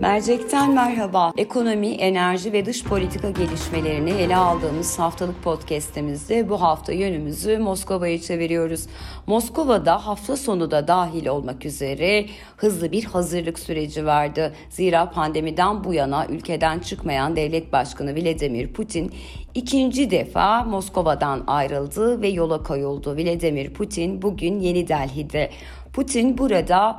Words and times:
Mercek'ten 0.00 0.74
merhaba. 0.74 1.32
Ekonomi, 1.36 1.86
enerji 1.86 2.52
ve 2.52 2.66
dış 2.66 2.84
politika 2.84 3.30
gelişmelerini 3.30 4.10
ele 4.10 4.36
aldığımız 4.36 4.98
haftalık 4.98 5.42
podcast'imizde 5.42 6.48
bu 6.48 6.62
hafta 6.62 6.92
yönümüzü 6.92 7.58
Moskova'ya 7.58 8.20
çeviriyoruz. 8.20 8.86
Moskova'da 9.26 10.06
hafta 10.06 10.36
sonu 10.36 10.70
da 10.70 10.88
dahil 10.88 11.26
olmak 11.26 11.66
üzere 11.66 12.26
hızlı 12.56 12.92
bir 12.92 13.04
hazırlık 13.04 13.58
süreci 13.58 14.06
vardı. 14.06 14.54
Zira 14.70 15.10
pandemiden 15.10 15.84
bu 15.84 15.94
yana 15.94 16.26
ülkeden 16.26 16.78
çıkmayan 16.78 17.36
devlet 17.36 17.72
başkanı 17.72 18.14
Vladimir 18.14 18.72
Putin 18.72 19.12
ikinci 19.54 20.10
defa 20.10 20.64
Moskova'dan 20.64 21.44
ayrıldı 21.46 22.22
ve 22.22 22.28
yola 22.28 22.62
koyuldu. 22.62 23.16
Vladimir 23.16 23.74
Putin 23.74 24.22
bugün 24.22 24.60
Yeni 24.60 24.88
Delhi'de. 24.88 25.50
Putin 25.92 26.38
burada 26.38 26.96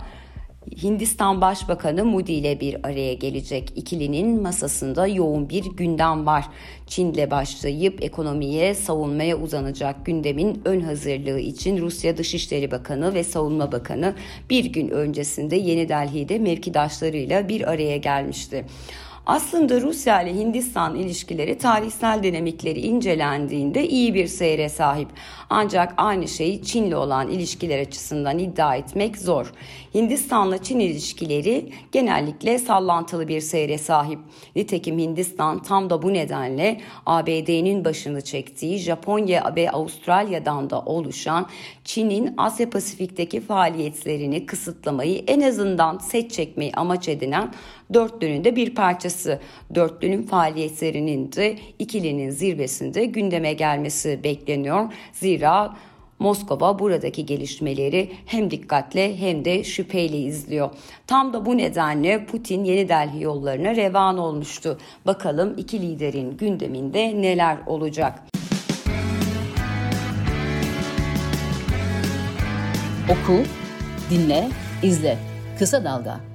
Hindistan 0.67 1.41
Başbakanı 1.41 2.05
Modi 2.05 2.31
ile 2.31 2.59
bir 2.59 2.87
araya 2.87 3.13
gelecek. 3.13 3.73
İkilinin 3.75 4.41
masasında 4.41 5.07
yoğun 5.07 5.49
bir 5.49 5.65
gündem 5.65 6.25
var. 6.25 6.45
Çin'le 6.87 7.31
başlayıp 7.31 8.03
ekonomiye, 8.03 8.73
savunmaya 8.75 9.37
uzanacak 9.37 10.05
gündemin 10.05 10.61
ön 10.65 10.81
hazırlığı 10.81 11.39
için 11.39 11.77
Rusya 11.77 12.17
Dışişleri 12.17 12.71
Bakanı 12.71 13.13
ve 13.13 13.23
Savunma 13.23 13.71
Bakanı 13.71 14.15
bir 14.49 14.65
gün 14.65 14.89
öncesinde 14.89 15.55
Yeni 15.55 15.89
Delhi'de 15.89 16.39
mevkidaşlarıyla 16.39 17.49
bir 17.49 17.69
araya 17.71 17.97
gelmişti. 17.97 18.65
Aslında 19.25 19.81
Rusya 19.81 20.21
ile 20.21 20.33
Hindistan 20.33 20.95
ilişkileri 20.95 21.57
tarihsel 21.57 22.23
dinamikleri 22.23 22.79
incelendiğinde 22.79 23.87
iyi 23.87 24.13
bir 24.13 24.27
seyre 24.27 24.69
sahip. 24.69 25.07
Ancak 25.49 25.93
aynı 25.97 26.27
şeyi 26.27 26.63
Çin'le 26.63 26.91
olan 26.91 27.27
ilişkiler 27.27 27.79
açısından 27.79 28.39
iddia 28.39 28.75
etmek 28.75 29.17
zor. 29.17 29.53
Hindistan'la 29.93 30.63
Çin 30.63 30.79
ilişkileri 30.79 31.69
genellikle 31.91 32.59
sallantılı 32.59 33.27
bir 33.27 33.41
seyre 33.41 33.77
sahip. 33.77 34.19
Nitekim 34.55 34.99
Hindistan 34.99 35.61
tam 35.63 35.89
da 35.89 36.01
bu 36.01 36.13
nedenle 36.13 36.81
ABD'nin 37.05 37.85
başını 37.85 38.21
çektiği 38.21 38.77
Japonya 38.77 39.53
ve 39.55 39.71
Avustralya'dan 39.71 40.69
da 40.69 40.81
oluşan 40.81 41.47
Çin'in 41.83 42.33
Asya 42.37 42.69
Pasifik'teki 42.69 43.41
faaliyetlerini 43.41 44.45
kısıtlamayı 44.45 45.23
en 45.27 45.41
azından 45.41 45.97
set 45.97 46.31
çekmeyi 46.31 46.71
amaç 46.75 47.09
edinen 47.09 47.53
dörtlünün 47.93 48.43
de 48.43 48.55
bir 48.55 48.75
parçası. 48.75 49.39
Dörtlünün 49.75 50.23
faaliyetlerinin 50.23 51.31
de 51.31 51.57
ikilinin 51.79 52.29
zirvesinde 52.29 53.05
gündeme 53.05 53.53
gelmesi 53.53 54.19
bekleniyor. 54.23 54.93
Zira 55.13 55.75
Moskova 56.21 56.79
buradaki 56.79 57.25
gelişmeleri 57.25 58.11
hem 58.25 58.51
dikkatle 58.51 59.17
hem 59.17 59.45
de 59.45 59.63
şüpheyle 59.63 60.17
izliyor. 60.17 60.69
Tam 61.07 61.33
da 61.33 61.45
bu 61.45 61.57
nedenle 61.57 62.25
Putin 62.25 62.63
Yeni 62.63 62.89
Delhi 62.89 63.23
yollarına 63.23 63.75
revan 63.75 64.17
olmuştu. 64.17 64.77
Bakalım 65.05 65.53
iki 65.57 65.81
liderin 65.81 66.37
gündeminde 66.37 67.21
neler 67.21 67.57
olacak? 67.67 68.19
Oku, 73.09 73.43
dinle, 74.09 74.49
izle. 74.83 75.17
Kısa 75.59 75.83
Dalga 75.83 76.30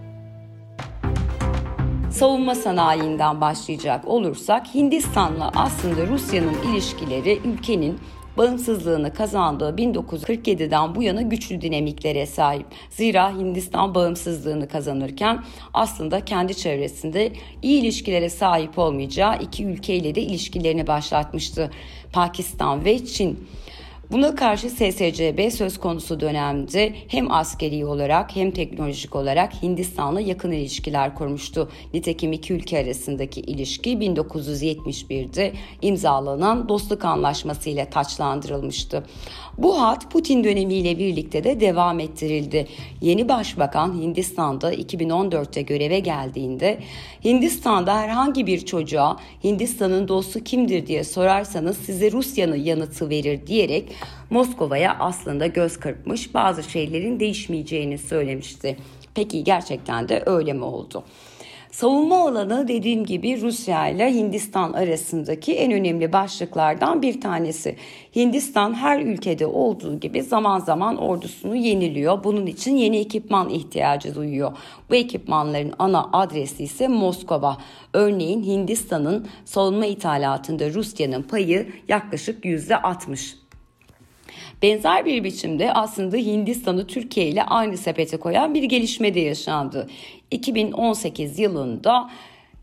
Savunma 2.17 2.55
sanayinden 2.55 3.41
başlayacak 3.41 4.09
olursak 4.09 4.75
Hindistan'la 4.75 5.53
aslında 5.55 6.07
Rusya'nın 6.07 6.73
ilişkileri 6.73 7.41
ülkenin 7.45 7.99
bağımsızlığını 8.39 9.15
kazandığı 9.15 9.77
1947'den 9.77 10.95
bu 10.95 11.03
yana 11.03 11.23
güçlü 11.23 11.61
dinamiklere 11.61 12.27
sahip. 12.27 12.67
Zira 12.91 13.31
Hindistan 13.39 13.95
bağımsızlığını 13.95 14.69
kazanırken 14.69 15.45
aslında 15.75 16.25
kendi 16.25 16.57
çevresinde 16.57 17.33
iyi 17.63 17.81
ilişkilere 17.83 18.29
sahip 18.31 18.79
olmayacağı 18.79 19.43
iki 19.43 19.65
ülkeyle 19.65 20.15
de 20.15 20.23
ilişkilerini 20.23 20.87
başlatmıştı. 20.87 21.71
Pakistan 22.13 22.85
ve 22.85 23.07
Çin. 23.07 23.49
Buna 24.11 24.35
karşı 24.35 24.71
SSCB 24.71 25.51
söz 25.51 25.79
konusu 25.79 26.21
dönemde 26.21 26.95
hem 27.09 27.31
askeri 27.31 27.87
olarak 27.87 28.37
hem 28.37 28.51
teknolojik 28.51 29.17
olarak 29.17 29.63
Hindistan'la 29.63 30.21
yakın 30.21 30.53
ilişkiler 30.53 31.15
kurmuştu. 31.15 31.71
Nitekim 31.95 32.33
iki 32.33 32.55
ülke 32.55 32.79
arasındaki 32.79 33.41
ilişki 33.41 33.91
1971'de 33.91 35.53
imzalanan 35.83 36.69
dostluk 36.69 37.05
anlaşması 37.05 37.71
ile 37.71 37.91
taçlandırılmıştı. 37.91 39.05
Bu 39.59 39.83
hat 39.83 40.11
Putin 40.11 40.45
dönemiyle 40.45 40.99
birlikte 40.99 41.45
de 41.45 41.61
devam 41.61 42.01
ettirildi. 42.01 42.67
Yeni 43.01 43.29
başbakan 43.29 44.01
Hindistan'da 44.01 44.75
2014'te 44.75 45.63
göreve 45.63 45.99
geldiğinde 45.99 46.79
Hindistan'da 47.25 47.99
herhangi 47.99 48.47
bir 48.47 48.65
çocuğa 48.65 49.17
Hindistan'ın 49.45 50.09
dostu 50.09 50.41
kimdir 50.45 50.87
diye 50.87 51.05
sorarsanız 51.05 51.77
size 51.77 52.13
Rusya'nın 52.13 52.57
yanıtı 52.57 53.11
verir 53.11 53.47
diyerek 53.47 53.96
Moskova'ya 54.31 54.97
aslında 55.01 55.47
göz 55.47 55.77
kırpmış 55.77 56.35
bazı 56.35 56.63
şeylerin 56.63 57.21
değişmeyeceğini 57.21 57.99
söylemişti. 57.99 58.77
Peki 59.15 59.45
gerçekten 59.45 60.09
de 60.09 60.23
öyle 60.27 60.53
mi 60.53 60.65
oldu? 60.65 61.05
Savunma 61.71 62.29
alanı 62.29 62.69
dediğim 62.69 63.05
gibi 63.05 63.41
Rusya 63.41 63.89
ile 63.89 64.15
Hindistan 64.15 64.73
arasındaki 64.73 65.55
en 65.55 65.73
önemli 65.73 66.13
başlıklardan 66.13 67.03
bir 67.03 67.21
tanesi. 67.21 67.77
Hindistan 68.17 68.75
her 68.75 69.01
ülkede 69.01 69.47
olduğu 69.47 70.01
gibi 70.01 70.23
zaman 70.23 70.59
zaman 70.59 70.97
ordusunu 70.97 71.57
yeniliyor. 71.57 72.25
Bunun 72.25 72.47
için 72.47 72.77
yeni 72.77 72.99
ekipman 72.99 73.49
ihtiyacı 73.49 74.15
duyuyor. 74.15 74.53
Bu 74.91 74.95
ekipmanların 74.95 75.73
ana 75.79 76.09
adresi 76.13 76.65
ise 76.65 76.89
Moskova. 76.89 77.57
Örneğin 77.93 78.43
Hindistan'ın 78.43 79.27
savunma 79.45 79.87
ithalatında 79.87 80.71
Rusya'nın 80.71 81.23
payı 81.23 81.69
yaklaşık 81.89 82.45
%60. 82.45 83.46
Benzer 84.63 85.05
bir 85.05 85.25
biçimde 85.25 85.73
aslında 85.73 86.17
Hindistan'ı 86.17 86.87
Türkiye 86.87 87.27
ile 87.27 87.43
aynı 87.43 87.77
sepete 87.77 88.17
koyan 88.17 88.55
bir 88.55 88.63
gelişme 88.63 89.15
de 89.15 89.21
yaşandı. 89.21 89.87
2018 90.31 91.39
yılında 91.39 92.11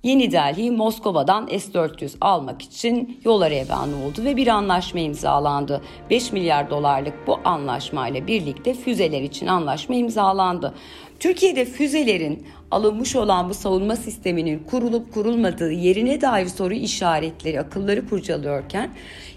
Yeni 0.03 0.31
Delhi 0.31 0.71
Moskova'dan 0.71 1.47
S-400 1.47 2.11
almak 2.21 2.61
için 2.61 3.19
yola 3.25 3.49
revan 3.49 3.93
oldu 3.93 4.23
ve 4.23 4.37
bir 4.37 4.47
anlaşma 4.47 4.99
imzalandı. 4.99 5.81
5 6.09 6.31
milyar 6.31 6.69
dolarlık 6.69 7.13
bu 7.27 7.39
anlaşmayla 7.45 8.27
birlikte 8.27 8.73
füzeler 8.73 9.21
için 9.21 9.47
anlaşma 9.47 9.95
imzalandı. 9.95 10.73
Türkiye'de 11.19 11.65
füzelerin 11.65 12.47
alınmış 12.71 13.15
olan 13.15 13.49
bu 13.49 13.53
savunma 13.53 13.95
sisteminin 13.95 14.59
kurulup 14.59 15.13
kurulmadığı 15.13 15.71
yerine 15.71 16.21
dair 16.21 16.45
soru 16.45 16.73
işaretleri 16.73 17.59
akılları 17.59 18.09
kurcalıyorken 18.09 18.89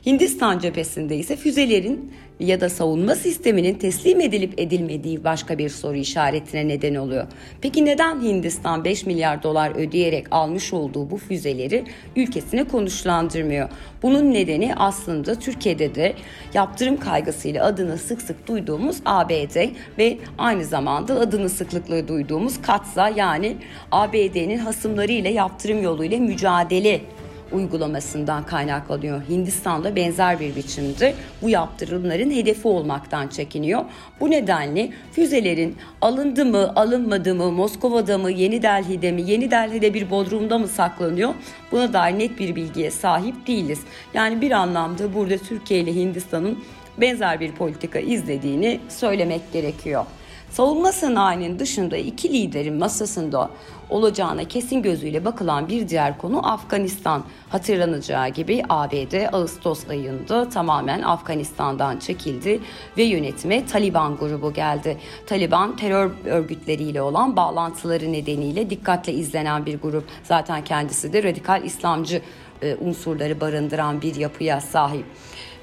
Hindistan 0.06 0.58
cephesinde 0.58 1.16
ise 1.16 1.36
füzelerin 1.36 2.12
ya 2.40 2.60
da 2.60 2.68
savunma 2.68 3.14
sisteminin 3.14 3.74
teslim 3.74 4.20
edilip 4.20 4.60
edilmediği 4.60 5.24
başka 5.24 5.58
bir 5.58 5.68
soru 5.68 5.96
işaretine 5.96 6.68
neden 6.68 6.94
oluyor. 6.94 7.26
Peki 7.60 7.84
neden 7.84 8.22
Hindistan 8.22 8.84
5 8.84 9.06
milyar 9.06 9.42
dolar 9.42 9.70
ödeyerek 9.70 10.26
almış 10.30 10.72
olduğu 10.72 11.10
bu 11.10 11.16
füzeleri 11.16 11.84
ülkesine 12.16 12.64
konuşlandırmıyor? 12.64 13.68
Bunun 14.02 14.34
nedeni 14.34 14.74
aslında 14.76 15.34
Türkiye'de 15.34 15.94
de 15.94 16.14
yaptırım 16.54 16.96
kaygısıyla 16.96 17.64
adını 17.64 17.98
sık 17.98 18.22
sık 18.22 18.48
duyduğumuz 18.48 18.96
ABD 19.04 19.68
ve 19.98 20.18
aynı 20.38 20.64
zamanda 20.64 21.14
adını 21.14 21.48
sıklıkla 21.48 22.08
duyduğumuz 22.08 22.62
Katsa 22.62 23.08
yani 23.08 23.56
ABD'nin 23.92 24.58
hasımlarıyla 24.58 25.30
yaptırım 25.30 25.82
yoluyla 25.82 26.18
mücadele 26.18 27.00
uygulamasından 27.52 28.46
kaynaklanıyor. 28.46 29.22
Hindistan'da 29.28 29.96
benzer 29.96 30.40
bir 30.40 30.56
biçimde 30.56 31.14
bu 31.42 31.50
yaptırımların 31.50 32.30
hedefi 32.30 32.68
olmaktan 32.68 33.28
çekiniyor. 33.28 33.84
Bu 34.20 34.30
nedenle 34.30 34.90
füzelerin 35.12 35.76
alındı 36.00 36.46
mı, 36.46 36.72
alınmadı 36.76 37.34
mı, 37.34 37.52
Moskova'da 37.52 38.18
mı, 38.18 38.30
Yeni 38.30 38.62
Delhi'de 38.62 39.12
mi, 39.12 39.22
Yeni 39.22 39.50
Delhi'de 39.50 39.94
bir 39.94 40.10
bodrumda 40.10 40.58
mı 40.58 40.68
saklanıyor? 40.68 41.34
Buna 41.72 41.92
dair 41.92 42.18
net 42.18 42.38
bir 42.38 42.56
bilgiye 42.56 42.90
sahip 42.90 43.46
değiliz. 43.46 43.80
Yani 44.14 44.40
bir 44.40 44.50
anlamda 44.50 45.14
burada 45.14 45.38
Türkiye 45.38 45.80
ile 45.80 45.94
Hindistan'ın 45.94 46.58
benzer 47.00 47.40
bir 47.40 47.52
politika 47.52 47.98
izlediğini 47.98 48.80
söylemek 48.88 49.52
gerekiyor. 49.52 50.04
Savunma 50.56 50.92
sanayinin 50.92 51.58
dışında 51.58 51.96
iki 51.96 52.32
liderin 52.32 52.74
masasında 52.74 53.50
olacağına 53.90 54.44
kesin 54.44 54.82
gözüyle 54.82 55.24
bakılan 55.24 55.68
bir 55.68 55.88
diğer 55.88 56.18
konu 56.18 56.52
Afganistan. 56.52 57.24
Hatırlanacağı 57.48 58.28
gibi 58.28 58.62
ABD 58.68 59.34
Ağustos 59.34 59.88
ayında 59.88 60.48
tamamen 60.48 61.02
Afganistan'dan 61.02 61.98
çekildi 61.98 62.60
ve 62.96 63.02
yönetime 63.02 63.66
Taliban 63.66 64.16
grubu 64.16 64.52
geldi. 64.52 64.98
Taliban 65.26 65.76
terör 65.76 66.10
örgütleriyle 66.24 67.02
olan 67.02 67.36
bağlantıları 67.36 68.12
nedeniyle 68.12 68.70
dikkatle 68.70 69.12
izlenen 69.12 69.66
bir 69.66 69.78
grup. 69.80 70.04
Zaten 70.22 70.64
kendisi 70.64 71.12
de 71.12 71.22
radikal 71.22 71.64
İslamcı 71.64 72.22
e, 72.62 72.76
unsurları 72.76 73.40
barındıran 73.40 74.02
bir 74.02 74.14
yapıya 74.14 74.60
sahip. 74.60 75.04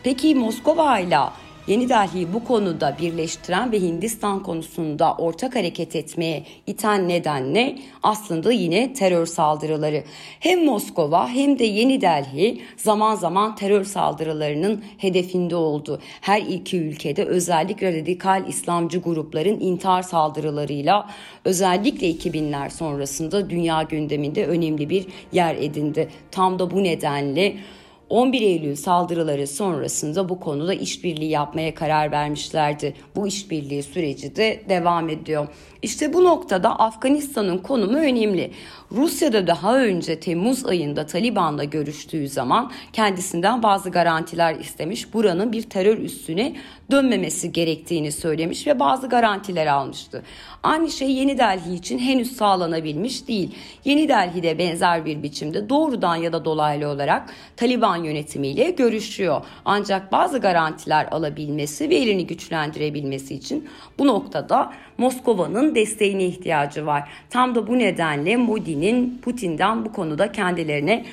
Peki 0.04 0.36
Moskova 0.36 1.00
ile 1.00 1.19
Yeni 1.68 1.89
Delhi'yi 1.89 2.33
bu 2.33 2.44
konuda 2.44 2.98
birleştiren 3.01 3.71
ve 3.71 3.80
Hindistan 3.80 4.44
konusunda 4.44 5.15
ortak 5.15 5.56
hareket 5.56 5.95
etmeye 5.95 6.44
iten 6.68 7.10
neden 7.10 7.54
ne? 7.54 7.80
Aslında 8.04 8.51
yine 8.51 8.94
terör 8.94 9.25
saldırıları. 9.25 10.04
Hem 10.39 10.65
Moskova 10.65 11.30
hem 11.30 11.60
de 11.60 11.63
Yeni 11.63 12.01
Delhi 12.01 12.62
zaman 12.77 13.15
zaman 13.15 13.56
terör 13.56 13.83
saldırılarının 13.83 14.83
hedefinde 14.98 15.56
oldu. 15.56 16.00
Her 16.21 16.42
iki 16.42 16.77
ülkede 16.77 17.25
özellikle 17.25 18.01
radikal 18.01 18.48
İslamcı 18.48 19.00
grupların 19.00 19.59
intihar 19.59 20.01
saldırılarıyla 20.01 21.09
özellikle 21.45 22.12
2000'ler 22.12 22.69
sonrasında 22.69 23.50
dünya 23.50 23.83
gündeminde 23.83 24.45
önemli 24.45 24.89
bir 24.89 25.06
yer 25.31 25.56
edindi. 25.56 26.09
Tam 26.31 26.59
da 26.59 26.71
bu 26.71 26.83
nedenle 26.83 27.56
11 28.10 28.42
Eylül 28.42 28.76
saldırıları 28.76 29.48
sonrasında 29.48 30.30
bu 30.30 30.40
konuda 30.40 30.74
işbirliği 30.74 31.30
yapmaya 31.30 31.76
karar 31.76 32.12
vermişlerdi. 32.12 32.94
Bu 33.16 33.28
işbirliği 33.28 33.84
süreci 33.84 34.36
de 34.36 34.64
devam 34.70 35.10
ediyor. 35.10 35.48
İşte 35.82 36.14
bu 36.14 36.24
noktada 36.24 36.80
Afganistan'ın 36.80 37.58
konumu 37.58 37.98
önemli. 37.98 38.52
Rusya'da 38.92 39.48
daha 39.48 39.78
önce 39.78 40.20
Temmuz 40.20 40.66
ayında 40.66 41.06
Taliban'la 41.06 41.64
görüştüğü 41.64 42.28
zaman 42.28 42.72
kendisinden 42.94 43.64
bazı 43.64 43.90
garantiler 43.90 44.56
istemiş. 44.56 45.14
Buranın 45.14 45.52
bir 45.52 45.62
terör 45.62 45.98
üstüne 45.98 46.56
dönmemesi 46.94 47.51
gerektiğini 47.51 48.12
söylemiş 48.12 48.68
ve 48.68 48.80
bazı 48.80 49.10
garantiler 49.10 49.68
almıştı. 49.68 50.24
Aynı 50.63 50.92
şey 50.92 51.12
Yeni 51.12 51.38
Delhi 51.38 51.74
için 51.74 52.00
henüz 52.00 52.36
sağlanabilmiş 52.36 53.28
değil. 53.28 53.56
Yeni 53.86 54.10
Delhi'de 54.10 54.57
benzer 54.57 55.06
bir 55.06 55.24
biçimde 55.24 55.69
doğrudan 55.69 56.16
ya 56.16 56.34
da 56.34 56.45
dolaylı 56.45 56.88
olarak 56.88 57.34
Taliban 57.57 57.98
yönetimiyle 57.98 58.69
görüşüyor. 58.72 59.42
Ancak 59.66 60.12
bazı 60.12 60.40
garantiler 60.40 61.07
alabilmesi 61.12 61.90
ve 61.90 61.95
elini 61.95 62.28
güçlendirebilmesi 62.28 63.36
için 63.36 63.69
bu 64.00 64.07
noktada 64.07 64.74
Moskova'nın 64.98 65.75
desteğine 65.75 66.25
ihtiyacı 66.25 66.86
var. 66.86 67.10
Tam 67.30 67.56
da 67.56 67.68
bu 67.68 67.80
nedenle 67.80 68.38
Modi'nin 68.38 69.22
Putin'den 69.22 69.86
bu 69.86 69.94
konuda 69.94 70.31
kendilerine 70.31 71.06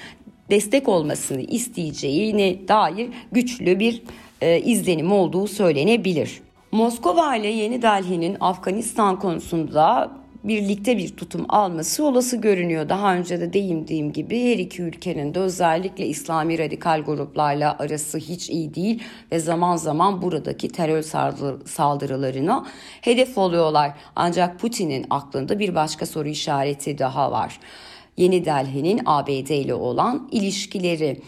destek 0.50 0.88
olmasını 0.88 1.40
isteyeceğine 1.40 2.68
dair 2.68 3.08
güçlü 3.32 3.78
bir 3.78 4.02
e, 4.40 4.60
izlenim 4.60 5.12
olduğu 5.12 5.46
söylenebilir. 5.46 6.40
Moskova 6.72 7.36
ile 7.36 7.48
Yeni 7.48 7.82
Delhi'nin 7.82 8.36
Afganistan 8.40 9.18
konusunda 9.18 10.10
birlikte 10.44 10.98
bir 10.98 11.16
tutum 11.16 11.46
alması 11.48 12.04
olası 12.04 12.36
görünüyor. 12.36 12.88
Daha 12.88 13.14
önce 13.14 13.40
de 13.40 13.52
değindiğim 13.52 14.12
gibi 14.12 14.52
her 14.52 14.58
iki 14.58 14.82
ülkenin 14.82 15.34
de 15.34 15.38
özellikle 15.38 16.06
İslami 16.06 16.58
radikal 16.58 17.00
gruplarla 17.00 17.76
arası 17.78 18.18
hiç 18.18 18.50
iyi 18.50 18.74
değil 18.74 19.02
ve 19.32 19.38
zaman 19.38 19.76
zaman 19.76 20.22
buradaki 20.22 20.68
terör 20.68 21.02
saldırılarına 21.64 22.66
hedef 23.00 23.38
oluyorlar. 23.38 23.92
Ancak 24.16 24.60
Putin'in 24.60 25.06
aklında 25.10 25.58
bir 25.58 25.74
başka 25.74 26.06
soru 26.06 26.28
işareti 26.28 26.98
daha 26.98 27.32
var. 27.32 27.60
Yeni 28.16 28.44
Delhi'nin 28.44 29.00
ABD 29.06 29.50
ile 29.50 29.74
olan 29.74 30.28
ilişkileri. 30.32 31.20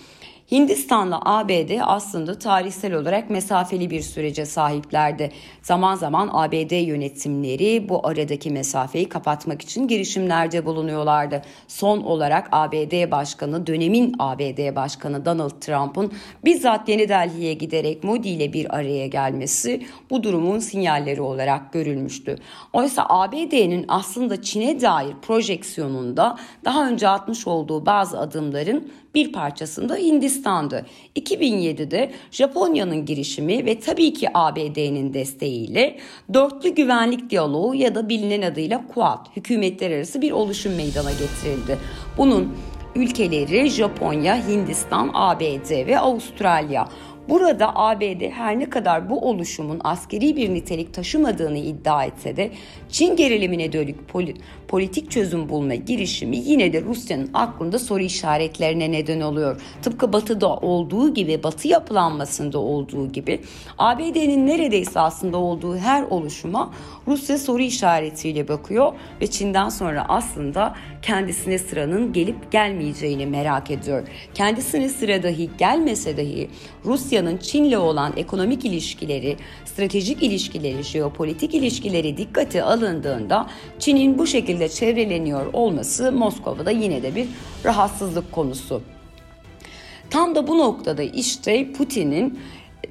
Hindistan'la 0.52 1.20
ABD 1.24 1.70
aslında 1.82 2.38
tarihsel 2.38 2.94
olarak 2.94 3.30
mesafeli 3.30 3.90
bir 3.90 4.00
sürece 4.00 4.46
sahiplerdi. 4.46 5.32
Zaman 5.62 5.94
zaman 5.94 6.30
ABD 6.32 6.86
yönetimleri 6.86 7.88
bu 7.88 8.06
aradaki 8.06 8.50
mesafeyi 8.50 9.08
kapatmak 9.08 9.62
için 9.62 9.88
girişimlerde 9.88 10.66
bulunuyorlardı. 10.66 11.42
Son 11.68 12.00
olarak 12.00 12.48
ABD 12.52 13.10
Başkanı, 13.10 13.66
dönemin 13.66 14.14
ABD 14.18 14.76
Başkanı 14.76 15.24
Donald 15.24 15.60
Trump'ın 15.60 16.12
bizzat 16.44 16.88
Yeni 16.88 17.08
Delhi'ye 17.08 17.54
giderek 17.54 18.04
Modi 18.04 18.28
ile 18.28 18.52
bir 18.52 18.76
araya 18.76 19.06
gelmesi 19.06 19.86
bu 20.10 20.22
durumun 20.22 20.58
sinyalleri 20.58 21.20
olarak 21.20 21.72
görülmüştü. 21.72 22.38
Oysa 22.72 23.06
ABD'nin 23.08 23.84
aslında 23.88 24.42
Çin'e 24.42 24.80
dair 24.80 25.14
projeksiyonunda 25.22 26.36
daha 26.64 26.88
önce 26.88 27.08
atmış 27.08 27.46
olduğu 27.46 27.86
bazı 27.86 28.18
adımların 28.18 28.88
bir 29.14 29.32
parçasında 29.32 29.98
Hindistan'dı. 30.42 30.86
2007'de 31.16 32.10
Japonya'nın 32.30 33.04
girişimi 33.06 33.66
ve 33.66 33.80
tabii 33.80 34.12
ki 34.12 34.28
ABD'nin 34.34 35.14
desteğiyle 35.14 35.98
dörtlü 36.34 36.74
güvenlik 36.74 37.30
diyaloğu 37.30 37.74
ya 37.74 37.94
da 37.94 38.08
bilinen 38.08 38.42
adıyla 38.42 38.84
Quad 38.94 39.26
hükümetler 39.36 39.90
arası 39.90 40.22
bir 40.22 40.30
oluşum 40.30 40.74
meydana 40.74 41.10
getirildi. 41.10 41.78
Bunun 42.18 42.52
ülkeleri 42.94 43.70
Japonya, 43.70 44.48
Hindistan, 44.48 45.10
ABD 45.14 45.86
ve 45.86 45.98
Avustralya. 45.98 46.88
Burada 47.28 47.76
ABD 47.76 48.30
her 48.30 48.58
ne 48.58 48.70
kadar 48.70 49.10
bu 49.10 49.28
oluşumun 49.28 49.80
askeri 49.84 50.36
bir 50.36 50.54
nitelik 50.54 50.94
taşımadığını 50.94 51.58
iddia 51.58 52.04
etse 52.04 52.36
de 52.36 52.50
Çin 52.88 53.16
gerilimine 53.16 53.72
dönük 53.72 53.96
politik 54.68 55.10
çözüm 55.10 55.48
bulma 55.48 55.74
girişimi 55.74 56.36
yine 56.36 56.72
de 56.72 56.82
Rusya'nın 56.82 57.30
aklında 57.34 57.78
soru 57.78 58.02
işaretlerine 58.02 58.92
neden 58.92 59.20
oluyor. 59.20 59.60
Tıpkı 59.82 60.12
Batı'da 60.12 60.56
olduğu 60.56 61.14
gibi, 61.14 61.42
Batı 61.42 61.68
yapılanmasında 61.68 62.58
olduğu 62.58 63.12
gibi 63.12 63.40
ABD'nin 63.78 64.46
neredeyse 64.46 65.00
aslında 65.00 65.36
olduğu 65.36 65.76
her 65.76 66.02
oluşuma 66.02 66.74
Rusya 67.06 67.38
soru 67.38 67.62
işaretiyle 67.62 68.48
bakıyor 68.48 68.92
ve 69.20 69.26
Çin'den 69.26 69.68
sonra 69.68 70.04
aslında 70.08 70.74
kendisine 71.02 71.58
sıranın 71.58 72.12
gelip 72.12 72.52
gelmeyeceğini 72.52 73.26
merak 73.26 73.70
ediyor. 73.70 74.08
Kendisine 74.34 74.88
sıra 74.88 75.22
dahi 75.22 75.50
gelmese 75.58 76.16
dahi 76.16 76.48
Rusya'nın 77.12 77.36
Çin'le 77.36 77.78
olan 77.78 78.12
ekonomik 78.16 78.64
ilişkileri, 78.64 79.36
stratejik 79.64 80.22
ilişkileri, 80.22 80.82
jeopolitik 80.82 81.54
ilişkileri 81.54 82.16
dikkate 82.16 82.62
alındığında 82.62 83.46
Çin'in 83.78 84.18
bu 84.18 84.26
şekilde 84.26 84.68
çevreleniyor 84.68 85.46
olması 85.52 86.12
Moskova'da 86.12 86.70
yine 86.70 87.02
de 87.02 87.14
bir 87.14 87.28
rahatsızlık 87.64 88.32
konusu. 88.32 88.82
Tam 90.10 90.34
da 90.34 90.46
bu 90.46 90.58
noktada 90.58 91.02
işte 91.02 91.72
Putin'in 91.72 92.38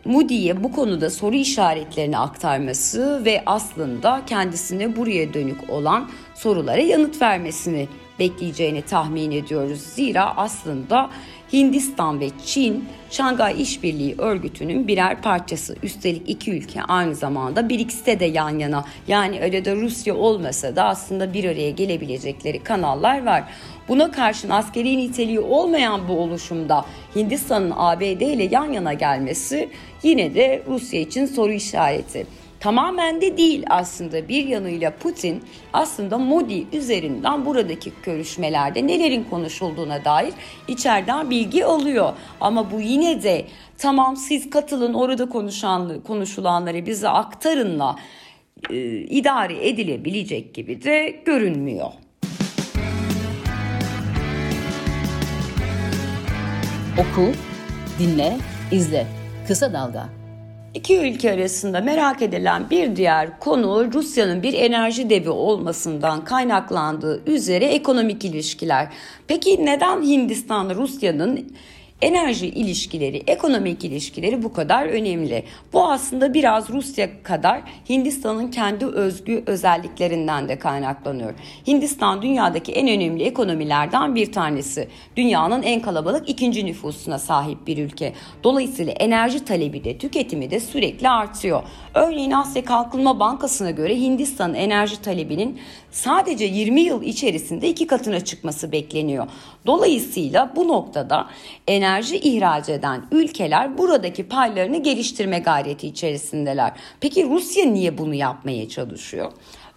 Moody'ye 0.05 0.63
bu 0.63 0.71
konuda 0.71 1.09
soru 1.09 1.35
işaretlerini 1.35 2.17
aktarması 2.17 3.25
ve 3.25 3.43
aslında 3.45 4.21
kendisine 4.27 4.95
buraya 4.95 5.33
dönük 5.33 5.69
olan 5.69 6.09
sorulara 6.35 6.81
yanıt 6.81 7.21
vermesini 7.21 7.87
bekleyeceğini 8.21 8.81
tahmin 8.81 9.31
ediyoruz. 9.31 9.81
Zira 9.81 10.37
aslında 10.37 11.09
Hindistan 11.53 12.19
ve 12.19 12.29
Çin 12.45 12.85
Şangay 13.09 13.61
İşbirliği 13.61 14.15
Örgütü'nün 14.17 14.87
birer 14.87 15.21
parçası. 15.21 15.75
Üstelik 15.83 16.29
iki 16.29 16.51
ülke 16.51 16.83
aynı 16.83 17.15
zamanda 17.15 17.69
BRICS'te 17.69 18.19
de 18.19 18.25
yan 18.25 18.59
yana. 18.59 18.85
Yani 19.07 19.39
arada 19.39 19.75
Rusya 19.75 20.15
olmasa 20.15 20.75
da 20.75 20.83
aslında 20.83 21.33
bir 21.33 21.43
araya 21.43 21.71
gelebilecekleri 21.71 22.63
kanallar 22.63 23.25
var. 23.25 23.43
Buna 23.87 24.11
karşın 24.11 24.49
askeri 24.49 24.97
niteliği 24.97 25.39
olmayan 25.39 26.07
bu 26.07 26.19
oluşumda 26.19 26.85
Hindistan'ın 27.15 27.73
ABD 27.75 28.21
ile 28.21 28.43
yan 28.43 28.71
yana 28.71 28.93
gelmesi 28.93 29.69
yine 30.03 30.35
de 30.35 30.63
Rusya 30.67 30.99
için 30.99 31.25
soru 31.25 31.51
işareti. 31.51 32.27
Tamamen 32.61 33.21
de 33.21 33.37
değil 33.37 33.63
aslında 33.69 34.27
bir 34.27 34.45
yanıyla 34.45 34.91
Putin 34.91 35.43
aslında 35.73 36.17
Modi 36.17 36.65
üzerinden 36.73 37.45
buradaki 37.45 37.91
görüşmelerde 38.03 38.87
nelerin 38.87 39.23
konuşulduğuna 39.23 40.05
dair 40.05 40.33
içeriden 40.67 41.29
bilgi 41.29 41.65
alıyor. 41.65 42.13
Ama 42.41 42.71
bu 42.71 42.81
yine 42.81 43.23
de 43.23 43.45
tamam 43.77 44.17
siz 44.17 44.49
katılın 44.49 44.93
orada 44.93 45.29
konuşan 45.29 46.01
konuşulanları 46.07 46.85
bize 46.85 47.09
aktarınla 47.09 47.95
e, 48.69 48.97
idare 48.97 49.69
edilebilecek 49.69 50.53
gibi 50.53 50.83
de 50.83 51.21
görünmüyor. 51.25 51.91
Oku, 56.97 57.31
dinle, 57.99 58.37
izle. 58.71 59.07
Kısa 59.47 59.73
Dalga 59.73 60.20
İki 60.73 60.97
ülke 60.97 61.31
arasında 61.31 61.81
merak 61.81 62.21
edilen 62.21 62.69
bir 62.69 62.95
diğer 62.95 63.39
konu 63.39 63.93
Rusya'nın 63.93 64.43
bir 64.43 64.53
enerji 64.53 65.09
devi 65.09 65.29
olmasından 65.29 66.23
kaynaklandığı 66.23 67.23
üzere 67.25 67.65
ekonomik 67.65 68.25
ilişkiler. 68.25 68.87
Peki 69.27 69.65
neden 69.65 70.01
Hindistan 70.01 70.75
Rusya'nın 70.75 71.53
enerji 72.01 72.47
ilişkileri, 72.47 73.23
ekonomik 73.27 73.83
ilişkileri 73.83 74.43
bu 74.43 74.53
kadar 74.53 74.85
önemli. 74.85 75.43
Bu 75.73 75.91
aslında 75.91 76.33
biraz 76.33 76.69
Rusya 76.69 77.23
kadar 77.23 77.61
Hindistan'ın 77.89 78.47
kendi 78.47 78.85
özgü 78.85 79.43
özelliklerinden 79.45 80.49
de 80.49 80.59
kaynaklanıyor. 80.59 81.33
Hindistan 81.67 82.21
dünyadaki 82.21 82.71
en 82.71 82.87
önemli 82.87 83.23
ekonomilerden 83.23 84.15
bir 84.15 84.31
tanesi. 84.31 84.87
Dünyanın 85.15 85.63
en 85.63 85.81
kalabalık 85.81 86.29
ikinci 86.29 86.65
nüfusuna 86.65 87.19
sahip 87.19 87.67
bir 87.67 87.77
ülke. 87.77 88.13
Dolayısıyla 88.43 88.93
enerji 88.93 89.45
talebi 89.45 89.83
de 89.83 89.97
tüketimi 89.97 90.51
de 90.51 90.59
sürekli 90.59 91.09
artıyor. 91.09 91.63
Örneğin 91.93 92.31
Asya 92.31 92.65
Kalkınma 92.65 93.19
Bankası'na 93.19 93.71
göre 93.71 93.95
Hindistan'ın 93.95 94.53
enerji 94.53 95.01
talebinin 95.01 95.59
sadece 95.91 96.45
20 96.45 96.81
yıl 96.81 97.03
içerisinde 97.03 97.69
iki 97.69 97.87
katına 97.87 98.19
çıkması 98.19 98.71
bekleniyor. 98.71 99.27
Dolayısıyla 99.65 100.53
bu 100.55 100.67
noktada 100.67 101.27
enerji 101.67 102.17
ihraç 102.17 102.69
eden 102.69 103.05
ülkeler 103.11 103.77
buradaki 103.77 104.27
paylarını 104.27 104.83
geliştirme 104.83 105.39
gayreti 105.39 105.87
içerisindeler. 105.87 106.71
Peki 106.99 107.29
Rusya 107.29 107.65
niye 107.65 107.97
bunu 107.97 108.13
yapmaya 108.13 108.69
çalışıyor? 108.69 109.31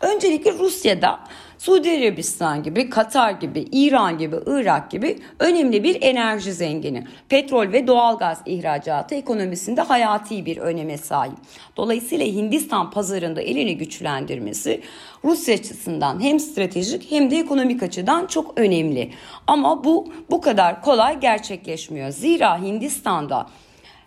Öncelikle 0.04 0.52
Rusya'da 0.52 1.20
Suudi 1.58 1.90
Arabistan 1.90 2.62
gibi, 2.62 2.90
Katar 2.90 3.30
gibi, 3.30 3.60
İran 3.72 4.18
gibi, 4.18 4.36
Irak 4.46 4.90
gibi 4.90 5.18
önemli 5.38 5.84
bir 5.84 6.02
enerji 6.02 6.52
zengini. 6.52 7.04
Petrol 7.28 7.72
ve 7.72 7.86
doğalgaz 7.86 8.42
ihracatı 8.46 9.14
ekonomisinde 9.14 9.80
hayati 9.80 10.46
bir 10.46 10.56
öneme 10.56 10.98
sahip. 10.98 11.34
Dolayısıyla 11.76 12.26
Hindistan 12.26 12.90
pazarında 12.90 13.42
elini 13.42 13.78
güçlendirmesi 13.78 14.80
Rusya 15.24 15.54
açısından 15.54 16.22
hem 16.22 16.40
stratejik 16.40 17.10
hem 17.10 17.30
de 17.30 17.36
ekonomik 17.36 17.82
açıdan 17.82 18.26
çok 18.26 18.58
önemli. 18.58 19.10
Ama 19.46 19.84
bu 19.84 20.12
bu 20.30 20.40
kadar 20.40 20.82
kolay 20.82 21.20
gerçekleşmiyor. 21.20 22.10
Zira 22.10 22.62
Hindistan'da 22.62 23.46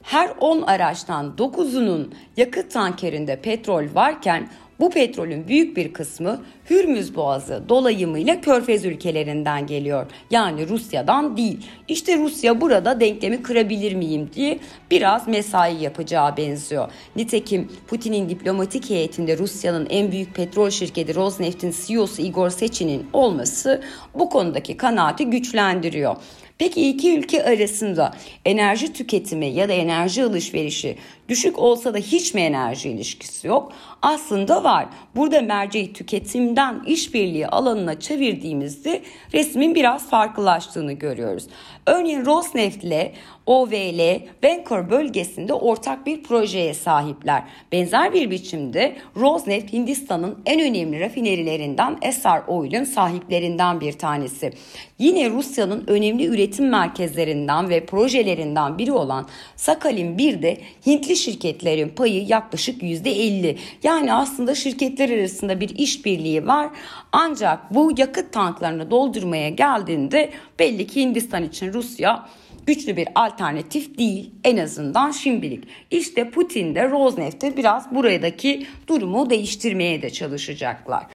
her 0.04 0.30
10 0.39 0.62
araçtan 0.62 1.34
9'unun 1.38 2.08
yakıt 2.38 2.72
tankerinde 2.72 3.42
petrol 3.42 3.86
varken 3.94 4.50
bu 4.79 4.89
petrolün 4.89 5.48
büyük 5.48 5.77
bir 5.77 5.93
kısmı 5.93 6.41
Hürmüz 6.69 7.15
Boğazı 7.15 7.63
dolayımıyla 7.69 8.41
Körfez 8.41 8.86
ülkelerinden 8.86 9.67
geliyor. 9.67 10.05
Yani 10.31 10.69
Rusya'dan 10.69 11.38
değil. 11.38 11.60
İşte 11.88 12.17
Rusya 12.17 12.62
burada 12.62 13.00
denklemi 13.00 13.43
kırabilir 13.43 13.93
miyim 13.93 14.29
diye 14.36 14.60
biraz 14.91 15.27
mesai 15.27 15.84
yapacağı 15.84 16.38
benziyor. 16.38 16.91
Nitekim 17.15 17.72
Putin'in 17.88 18.29
diplomatik 18.29 18.89
heyetinde 18.89 19.38
Rusya'nın 19.38 19.88
en 19.89 20.12
büyük 20.12 20.36
petrol 20.36 20.69
şirketi 20.69 21.15
Rosneft'in 21.15 21.74
CEO'su 21.86 22.22
Igor 22.22 22.50
Sechin'in 22.50 23.07
olması 23.13 23.81
bu 24.13 24.29
konudaki 24.29 24.77
kanaati 24.77 25.25
güçlendiriyor. 25.25 26.15
Peki 26.57 26.89
iki 26.89 27.17
ülke 27.17 27.43
arasında 27.43 28.13
enerji 28.45 28.93
tüketimi 28.93 29.45
ya 29.45 29.69
da 29.69 29.73
enerji 29.73 30.23
alışverişi 30.23 30.97
düşük 31.29 31.59
olsa 31.59 31.93
da 31.93 31.97
hiç 31.97 32.33
mi 32.33 32.41
enerji 32.41 32.89
ilişkisi 32.89 33.47
yok? 33.47 33.71
Aslında 34.01 34.63
var. 34.63 34.85
Burada 35.15 35.41
merceği 35.41 35.93
tüketimden 35.93 36.83
işbirliği 36.87 37.47
alanına 37.47 37.99
çevirdiğimizde 37.99 39.01
resmin 39.33 39.75
biraz 39.75 40.09
farklılaştığını 40.09 40.93
görüyoruz. 40.93 41.47
Örneğin 41.85 42.25
Rosneft 42.25 42.83
ile 42.83 43.13
OVL, 43.48 44.20
Vancouver 44.44 44.89
bölgesinde 44.89 45.54
ortak 45.54 46.06
bir 46.06 46.24
projeye 46.24 46.74
sahipler. 46.74 47.44
Benzer 47.72 48.13
bir 48.13 48.32
biçimde 48.32 48.96
Rosneft 49.16 49.74
Hindistan'ın 49.74 50.39
en 50.46 50.62
önemli 50.62 51.00
rafinerilerinden 51.00 51.98
Essar 52.01 52.42
Oil'in 52.48 52.84
sahiplerinden 52.84 53.82
bir 53.82 53.94
tanesi. 53.94 54.54
Yine 55.00 55.30
Rusya'nın 55.30 55.84
önemli 55.88 56.25
üretim 56.25 56.70
merkezlerinden 56.70 57.70
ve 57.70 57.86
projelerinden 57.86 58.77
biri 58.77 58.92
olan 58.92 59.27
Sakhalin 59.56 60.18
1'de 60.18 60.58
Hintli 60.86 61.16
şirketlerin 61.16 61.89
payı 61.89 62.25
yaklaşık 62.25 62.82
%50. 62.84 63.56
Yani 63.84 64.13
aslında 64.13 64.56
şirketler 64.56 65.10
arasında 65.10 65.60
bir 65.60 65.70
işbirliği 65.70 66.48
var. 66.48 66.70
Ancak 67.12 67.75
bu 67.75 67.92
yakıt 67.98 68.34
tanklarını 68.34 68.92
doldurmaya 68.92 69.50
geldiğinde 69.50 70.30
belli 70.60 70.88
ki 70.88 71.01
Hindistan 71.01 71.44
için 71.44 71.74
Rusya 71.74 72.25
güçlü 72.67 72.97
bir 72.97 73.07
alternatif 73.15 73.97
değil 73.97 74.31
en 74.43 74.57
azından 74.57 75.12
şimdilik. 75.12 75.63
İşte 75.91 76.29
Putin 76.29 76.75
de 76.75 76.89
Rosneft'te 76.89 77.57
biraz 77.57 77.95
buradaki 77.95 78.67
durumu 78.88 79.29
değiştirmeye 79.29 80.01
de 80.01 80.09
çalışacaklar. 80.09 81.05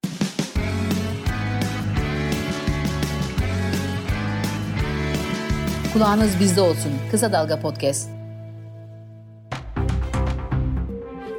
Kulağınız 5.92 6.40
bizde 6.40 6.60
olsun. 6.60 6.92
Kısa 7.10 7.32
Dalga 7.32 7.60
Podcast. 7.60 8.21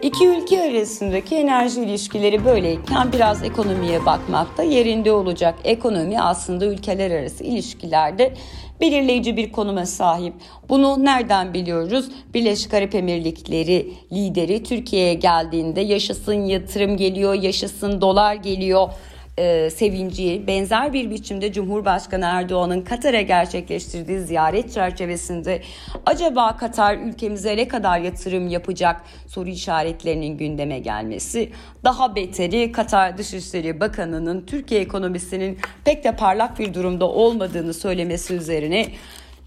İki 0.03 0.27
ülke 0.27 0.61
arasındaki 0.61 1.35
enerji 1.35 1.81
ilişkileri 1.81 2.45
böyleyken 2.45 3.11
biraz 3.13 3.43
ekonomiye 3.43 4.05
bakmakta 4.05 4.63
yerinde 4.63 5.11
olacak. 5.11 5.55
Ekonomi 5.63 6.21
aslında 6.21 6.65
ülkeler 6.65 7.11
arası 7.11 7.43
ilişkilerde 7.43 8.33
belirleyici 8.81 9.37
bir 9.37 9.51
konuma 9.51 9.85
sahip. 9.85 10.33
Bunu 10.69 11.05
nereden 11.05 11.53
biliyoruz? 11.53 12.09
Birleşik 12.33 12.73
Arap 12.73 12.95
Emirlikleri 12.95 13.93
lideri 14.11 14.63
Türkiye'ye 14.63 15.13
geldiğinde 15.13 15.81
yaşasın 15.81 16.45
yatırım 16.45 16.97
geliyor, 16.97 17.33
yaşasın 17.33 18.01
dolar 18.01 18.35
geliyor 18.35 18.89
e, 19.37 19.69
sevinci 19.69 20.43
benzer 20.47 20.93
bir 20.93 21.09
biçimde 21.09 21.53
Cumhurbaşkanı 21.53 22.25
Erdoğan'ın 22.25 22.81
Katar'a 22.81 23.21
gerçekleştirdiği 23.21 24.19
ziyaret 24.19 24.73
çerçevesinde 24.73 25.61
acaba 26.05 26.57
Katar 26.57 26.97
ülkemize 26.97 27.57
ne 27.57 27.67
kadar 27.67 27.99
yatırım 27.99 28.47
yapacak 28.47 29.01
soru 29.27 29.49
işaretlerinin 29.49 30.37
gündeme 30.37 30.79
gelmesi 30.79 31.49
daha 31.83 32.15
beteri 32.15 32.71
Katar 32.71 33.17
Dışişleri 33.17 33.79
Bakanı'nın 33.79 34.45
Türkiye 34.45 34.81
ekonomisinin 34.81 35.57
pek 35.85 36.03
de 36.03 36.15
parlak 36.15 36.59
bir 36.59 36.73
durumda 36.73 37.09
olmadığını 37.09 37.73
söylemesi 37.73 38.33
üzerine 38.33 38.87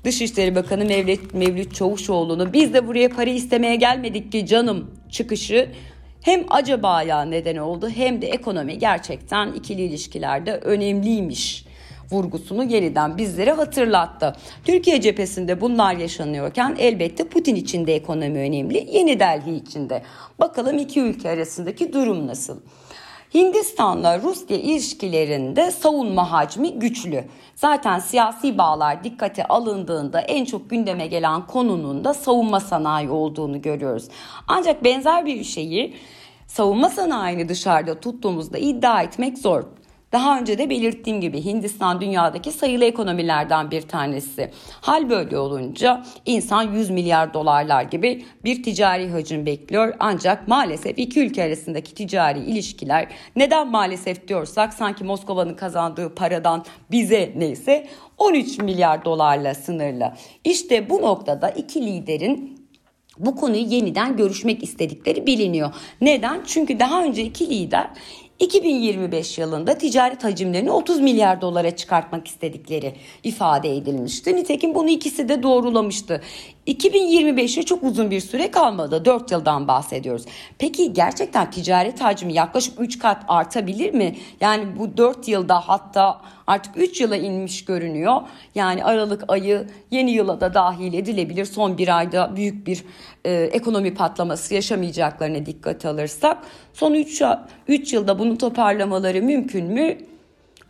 Dışişleri 0.05 0.55
Bakanı 0.55 0.85
Mevlüt, 0.85 1.35
Mevlüt 1.35 1.75
Çavuşoğlu'nu 1.75 2.53
biz 2.53 2.75
de 2.75 2.87
buraya 2.87 3.09
para 3.09 3.31
istemeye 3.31 3.77
gelmedik 3.77 4.33
ki 4.33 4.47
canım 4.47 4.91
çıkışı 5.11 5.69
hem 6.27 6.45
acabaya 6.51 7.23
neden 7.23 7.57
oldu 7.57 7.89
hem 7.89 8.23
de 8.23 8.27
ekonomi 8.27 8.79
gerçekten 8.79 9.53
ikili 9.53 9.83
ilişkilerde 9.83 10.53
önemliymiş 10.57 11.67
vurgusunu 12.11 12.65
yeniden 12.65 13.19
bizlere 13.19 13.53
hatırlattı. 13.53 14.37
Türkiye 14.65 15.01
cephesinde 15.01 15.61
bunlar 15.61 15.97
yaşanıyorken 15.97 16.77
elbette 16.79 17.29
Putin 17.29 17.55
için 17.55 17.87
de 17.87 17.95
ekonomi 17.95 18.39
önemli, 18.39 18.89
Yeni 18.93 19.21
Delhi 19.21 19.57
için 19.57 19.91
de. 19.91 20.03
Bakalım 20.41 20.79
iki 20.79 21.01
ülke 21.01 21.31
arasındaki 21.31 21.93
durum 21.93 22.27
nasıl? 22.27 22.61
Hindistan'la 23.37 24.23
Rusya 24.23 24.57
ilişkilerinde 24.57 25.71
savunma 25.71 26.33
hacmi 26.33 26.79
güçlü. 26.79 27.25
Zaten 27.55 27.99
siyasi 27.99 28.59
bağlar 28.59 29.05
dikkate 29.05 29.45
alındığında 29.45 30.21
en 30.21 30.45
çok 30.45 30.71
gündeme 30.71 31.07
gelen 31.07 31.47
konunun 31.47 32.05
da 32.05 32.15
savunma 32.15 32.61
sanayi 32.61 33.11
olduğunu 33.11 33.63
görüyoruz. 33.63 34.09
Ancak 34.49 34.85
benzer 34.85 35.27
bir 35.27 35.45
şeyi 35.45 35.95
savunma 36.47 36.89
sanayini 36.91 37.49
dışarıda 37.49 38.01
tuttuğumuzda 38.01 38.59
iddia 38.59 39.03
etmek 39.03 39.39
zor. 39.39 39.65
Daha 40.17 40.39
önce 40.39 40.59
de 40.59 40.71
belirttiğim 40.71 41.21
gibi 41.21 41.45
Hindistan 41.45 42.01
dünyadaki 42.01 42.53
sayılı 42.53 42.85
ekonomilerden 42.85 43.71
bir 43.71 43.83
tanesi. 43.83 44.51
Hal 44.81 45.11
böyle 45.11 45.39
olunca 45.39 46.05
insan 46.27 46.73
100 46.73 46.91
milyar 46.91 47.35
dolarlar 47.35 47.83
gibi 47.83 48.25
bir 48.45 48.63
ticari 48.63 49.11
hacim 49.11 49.47
bekliyor. 49.47 49.95
Ancak 49.99 50.49
maalesef 50.49 50.99
iki 50.99 51.21
ülke 51.21 51.45
arasındaki 51.45 51.95
ticari 51.95 52.39
ilişkiler 52.39 53.09
neden 53.37 53.71
maalesef 53.71 54.29
diyorsak 54.29 54.75
sanki 54.75 55.05
Moskova'nın 55.05 55.55
kazandığı 55.55 56.15
paradan 56.15 56.65
bize 56.91 57.33
neyse 57.37 57.87
13 58.19 58.59
milyar 58.59 59.05
dolarla 59.05 59.55
sınırlı. 59.55 60.13
İşte 60.45 60.91
bu 60.91 61.03
noktada 61.03 61.51
iki 61.51 61.87
liderin 61.87 62.67
bu 63.19 63.37
konuyu 63.37 63.63
yeniden 63.63 64.17
görüşmek 64.17 64.63
istedikleri 64.63 65.27
biliniyor. 65.27 65.75
Neden? 66.01 66.43
Çünkü 66.47 66.79
daha 66.79 67.05
önce 67.05 67.23
iki 67.23 67.51
lider 67.51 67.91
2025 68.39 69.39
yılında 69.39 69.79
ticaret 69.79 70.25
hacimlerini 70.25 70.71
30 70.71 71.01
milyar 71.01 71.41
dolara 71.41 71.77
çıkartmak 71.77 72.29
istedikleri 72.29 72.95
ifade 73.25 73.77
edilmişti. 73.77 74.37
Nitekim 74.37 74.75
bunu 74.75 74.89
ikisi 74.89 75.29
de 75.29 75.43
doğrulamıştı. 75.43 76.23
2025'e 76.67 77.63
çok 77.63 77.83
uzun 77.83 78.11
bir 78.11 78.21
süre 78.21 78.51
kalmadı. 78.51 79.05
4 79.05 79.31
yıldan 79.31 79.69
bahsediyoruz. 79.69 80.25
Peki 80.59 80.93
gerçekten 80.93 81.51
ticaret 81.51 82.01
hacmi 82.01 82.33
yaklaşık 82.33 82.81
3 82.81 82.99
kat 82.99 83.25
artabilir 83.29 83.95
mi? 83.95 84.17
Yani 84.41 84.79
bu 84.79 84.97
4 84.97 85.29
yılda 85.29 85.61
hatta 85.69 86.21
artık 86.47 86.77
3 86.77 87.01
yıla 87.01 87.17
inmiş 87.17 87.65
görünüyor. 87.65 88.21
Yani 88.55 88.85
Aralık 88.85 89.25
ayı 89.29 89.67
yeni 89.91 90.11
yıla 90.11 90.41
da 90.41 90.55
dahil 90.55 90.93
edilebilir. 90.93 91.45
Son 91.45 91.79
bir 91.79 91.99
ayda 91.99 92.37
büyük 92.37 92.67
bir 92.67 92.85
e, 93.25 93.33
ekonomi 93.33 93.95
patlaması 93.95 94.55
yaşamayacaklarına 94.55 95.47
dikkat 95.47 95.87
alırsak 95.87 96.39
son 96.73 96.95
3 96.95 97.23
3 97.69 97.93
yılda 97.93 98.19
bunu 98.19 98.39
toparlamaları 98.39 99.23
mümkün 99.23 99.65
mü? 99.65 99.99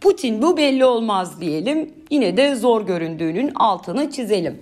Putin 0.01 0.43
bu 0.43 0.57
belli 0.57 0.85
olmaz 0.85 1.41
diyelim. 1.41 1.95
Yine 2.11 2.37
de 2.37 2.55
zor 2.55 2.87
göründüğünün 2.87 3.53
altını 3.55 4.11
çizelim. 4.11 4.61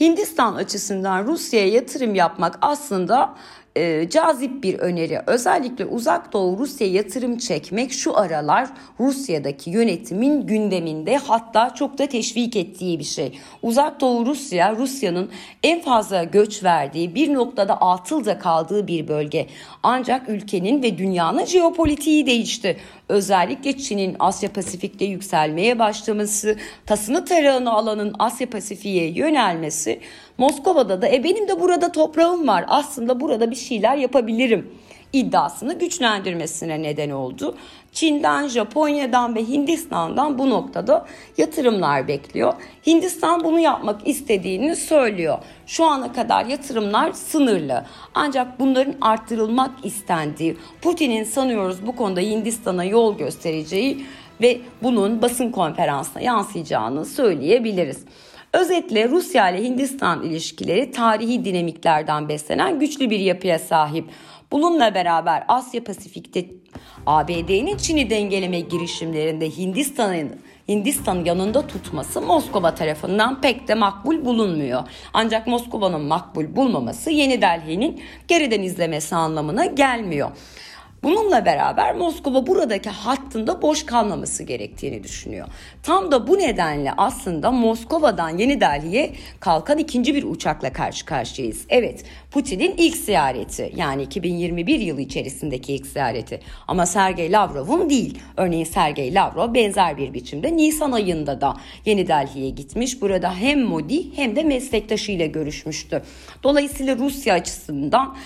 Hindistan 0.00 0.54
açısından 0.54 1.24
Rusya'ya 1.26 1.68
yatırım 1.68 2.14
yapmak 2.14 2.58
aslında 2.62 3.34
e, 3.76 4.08
cazip 4.10 4.62
bir 4.62 4.78
öneri. 4.78 5.20
Özellikle 5.26 5.84
uzak 5.86 6.32
doğu 6.32 6.58
Rusya 6.58 6.86
yatırım 6.86 7.38
çekmek 7.38 7.92
şu 7.92 8.18
aralar 8.18 8.68
Rusya'daki 9.00 9.70
yönetimin 9.70 10.46
gündeminde 10.46 11.16
hatta 11.16 11.74
çok 11.74 11.98
da 11.98 12.06
teşvik 12.06 12.56
ettiği 12.56 12.98
bir 12.98 13.04
şey. 13.04 13.38
Uzak 13.62 14.00
doğu 14.00 14.26
Rusya 14.26 14.76
Rusya'nın 14.76 15.30
en 15.62 15.80
fazla 15.82 16.24
göç 16.24 16.64
verdiği 16.64 17.14
bir 17.14 17.34
noktada 17.34 17.80
atılda 17.80 18.38
kaldığı 18.38 18.86
bir 18.86 19.08
bölge. 19.08 19.46
Ancak 19.82 20.28
ülkenin 20.28 20.82
ve 20.82 20.98
dünyanın 20.98 21.44
jeopolitiği 21.44 22.26
değişti. 22.26 22.76
Özellikle 23.08 23.78
Çin'in 23.78 24.16
Asya 24.18 24.52
Pasifik'te 24.52 25.04
yükselmeye 25.04 25.78
başlaması, 25.78 26.56
tasını 26.86 27.24
tarağını 27.24 27.72
alanın 27.72 28.14
Asya 28.18 28.50
Pasifik'e 28.50 29.04
yönelmesi, 29.04 30.00
Moskova'da 30.38 31.02
da 31.02 31.08
e 31.08 31.24
benim 31.24 31.48
de 31.48 31.60
burada 31.60 31.92
toprağım 31.92 32.48
var 32.48 32.64
aslında 32.68 33.20
burada 33.20 33.50
bir 33.50 33.56
şeyler 33.56 33.96
yapabilirim 33.96 34.70
iddiasını 35.12 35.78
güçlendirmesine 35.78 36.82
neden 36.82 37.10
oldu. 37.10 37.56
Çin'den, 37.96 38.48
Japonya'dan 38.48 39.34
ve 39.34 39.48
Hindistan'dan 39.48 40.38
bu 40.38 40.50
noktada 40.50 41.06
yatırımlar 41.38 42.08
bekliyor. 42.08 42.54
Hindistan 42.86 43.44
bunu 43.44 43.60
yapmak 43.60 44.08
istediğini 44.08 44.76
söylüyor. 44.76 45.38
Şu 45.66 45.84
ana 45.84 46.12
kadar 46.12 46.46
yatırımlar 46.46 47.12
sınırlı. 47.12 47.84
Ancak 48.14 48.60
bunların 48.60 48.94
arttırılmak 49.00 49.70
istendiği, 49.82 50.56
Putin'in 50.82 51.24
sanıyoruz 51.24 51.86
bu 51.86 51.96
konuda 51.96 52.20
Hindistan'a 52.20 52.84
yol 52.84 53.18
göstereceği 53.18 54.06
ve 54.40 54.60
bunun 54.82 55.22
basın 55.22 55.50
konferansına 55.50 56.22
yansıyacağını 56.22 57.04
söyleyebiliriz. 57.04 58.04
Özetle 58.52 59.08
Rusya 59.08 59.50
ile 59.50 59.64
Hindistan 59.64 60.22
ilişkileri 60.22 60.90
tarihi 60.90 61.44
dinamiklerden 61.44 62.28
beslenen 62.28 62.80
güçlü 62.80 63.10
bir 63.10 63.20
yapıya 63.20 63.58
sahip. 63.58 64.04
Bununla 64.52 64.94
beraber 64.94 65.44
Asya 65.48 65.84
Pasifik'te 65.84 66.44
ABD'nin 67.06 67.76
Çin'i 67.76 68.10
dengeleme 68.10 68.60
girişimlerinde 68.60 69.50
Hindistan'ın 69.50 70.36
Hindistan 70.68 71.24
yanında 71.24 71.66
tutması 71.66 72.20
Moskova 72.20 72.74
tarafından 72.74 73.40
pek 73.40 73.68
de 73.68 73.74
makbul 73.74 74.24
bulunmuyor. 74.24 74.82
Ancak 75.14 75.46
Moskova'nın 75.46 76.00
makbul 76.00 76.56
bulmaması 76.56 77.10
Yeni 77.10 77.42
Delhi'nin 77.42 78.00
geriden 78.28 78.62
izlemesi 78.62 79.16
anlamına 79.16 79.66
gelmiyor. 79.66 80.30
Bununla 81.02 81.44
beraber 81.44 81.94
Moskova 81.94 82.46
buradaki 82.46 82.90
hattında 82.90 83.62
boş 83.62 83.86
kalmaması 83.86 84.42
gerektiğini 84.42 85.02
düşünüyor. 85.02 85.48
Tam 85.82 86.12
da 86.12 86.28
bu 86.28 86.38
nedenle 86.38 86.92
aslında 86.96 87.50
Moskova'dan 87.50 88.38
Yeni 88.38 88.60
Delhi'ye 88.60 89.12
kalkan 89.40 89.78
ikinci 89.78 90.14
bir 90.14 90.24
uçakla 90.24 90.72
karşı 90.72 91.04
karşıyayız. 91.04 91.64
Evet 91.68 92.04
Putin'in 92.30 92.74
ilk 92.78 92.96
ziyareti 92.96 93.72
yani 93.76 94.02
2021 94.02 94.80
yılı 94.80 95.00
içerisindeki 95.00 95.74
ilk 95.74 95.86
ziyareti 95.86 96.40
ama 96.68 96.86
Sergey 96.86 97.32
Lavrov'un 97.32 97.90
değil. 97.90 98.18
Örneğin 98.36 98.64
Sergey 98.64 99.14
Lavrov 99.14 99.54
benzer 99.54 99.96
bir 99.96 100.14
biçimde 100.14 100.56
Nisan 100.56 100.92
ayında 100.92 101.40
da 101.40 101.56
Yeni 101.84 102.08
Delhi'ye 102.08 102.50
gitmiş. 102.50 103.02
Burada 103.02 103.34
hem 103.34 103.60
Modi 103.60 104.16
hem 104.16 104.36
de 104.36 104.42
meslektaşıyla 104.42 105.26
görüşmüştü. 105.26 106.02
Dolayısıyla 106.42 106.96
Rusya 106.96 107.34
açısından 107.34 108.16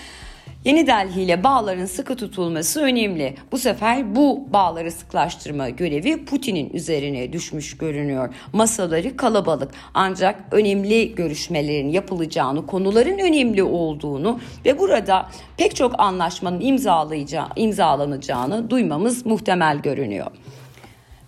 Yeni 0.65 0.87
Delhi 0.87 1.21
ile 1.21 1.43
bağların 1.43 1.85
sıkı 1.85 2.15
tutulması 2.15 2.81
önemli. 2.81 3.35
Bu 3.51 3.57
sefer 3.57 4.15
bu 4.15 4.47
bağları 4.53 4.91
sıklaştırma 4.91 5.69
görevi 5.69 6.25
Putin'in 6.25 6.69
üzerine 6.73 7.33
düşmüş 7.33 7.77
görünüyor. 7.77 8.33
Masaları 8.53 9.17
kalabalık 9.17 9.71
ancak 9.93 10.43
önemli 10.51 11.15
görüşmelerin 11.15 11.89
yapılacağını, 11.89 12.65
konuların 12.65 13.19
önemli 13.19 13.63
olduğunu 13.63 14.39
ve 14.65 14.79
burada 14.79 15.29
pek 15.57 15.75
çok 15.75 15.99
anlaşmanın 15.99 16.61
imzalanacağını 17.55 18.69
duymamız 18.69 19.25
muhtemel 19.25 19.77
görünüyor. 19.77 20.27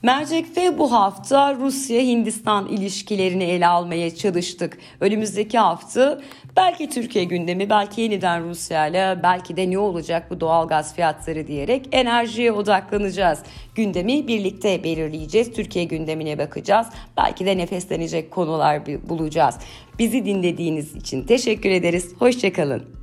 Mercek'te 0.03 0.77
bu 0.77 0.91
hafta 0.91 1.55
Rusya-Hindistan 1.55 2.67
ilişkilerini 2.67 3.43
ele 3.43 3.67
almaya 3.67 4.15
çalıştık. 4.15 4.77
Önümüzdeki 5.00 5.60
hafta 5.60 6.22
belki 6.57 6.89
Türkiye 6.89 7.25
gündemi, 7.25 7.69
belki 7.69 8.01
yeniden 8.01 8.50
Rusya 8.50 8.88
ile 8.88 9.19
belki 9.24 9.57
de 9.57 9.72
ne 9.72 9.77
olacak 9.77 10.31
bu 10.31 10.39
doğal 10.39 10.67
gaz 10.67 10.95
fiyatları 10.95 11.48
diyerek 11.48 11.88
enerjiye 11.91 12.51
odaklanacağız. 12.51 13.39
Gündemi 13.75 14.27
birlikte 14.27 14.83
belirleyeceğiz. 14.83 15.53
Türkiye 15.53 15.86
gündemine 15.86 16.38
bakacağız. 16.38 16.88
Belki 17.17 17.45
de 17.45 17.57
nefeslenecek 17.57 18.31
konular 18.31 18.86
bulacağız. 19.10 19.55
Bizi 20.00 20.25
dinlediğiniz 20.25 20.95
için 20.95 21.24
teşekkür 21.24 21.69
ederiz. 21.69 22.13
Hoşçakalın. 22.19 23.02